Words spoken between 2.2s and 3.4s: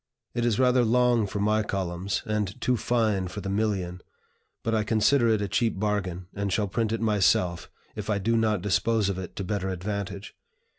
and too fine